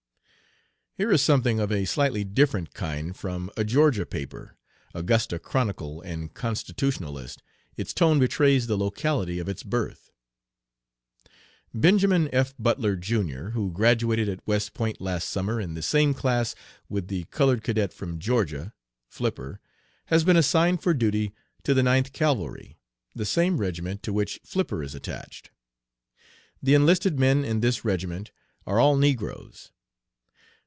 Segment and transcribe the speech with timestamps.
[0.95, 4.55] Here is something of a slightly different kind from a Georgia paper
[4.93, 7.41] Augusta Chronicle and Constitutionalist.
[7.75, 10.11] Its tone betrays the locality of its birth.
[11.73, 12.53] "Benjamin F.
[12.59, 16.53] Butler, Jr., who graduated at West Point last summer in the same class
[16.89, 18.71] with the colored cadet from Georgia,
[19.09, 19.59] Flipper,
[20.07, 21.33] has been assigned for duty
[21.63, 22.77] to the Ninth Cavalry,
[23.15, 25.49] the same regiment to which Flipper is attached.
[26.61, 28.29] The enlisted men in this regiment
[28.67, 29.71] are all negroes.